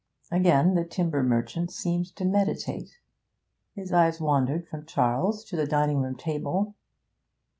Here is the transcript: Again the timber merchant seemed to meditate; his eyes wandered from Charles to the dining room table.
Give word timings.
Again 0.31 0.73
the 0.73 0.83
timber 0.83 1.21
merchant 1.21 1.69
seemed 1.69 2.15
to 2.15 2.25
meditate; 2.25 2.97
his 3.75 3.93
eyes 3.93 4.19
wandered 4.19 4.67
from 4.67 4.87
Charles 4.87 5.43
to 5.43 5.55
the 5.55 5.67
dining 5.67 6.01
room 6.01 6.15
table. 6.17 6.73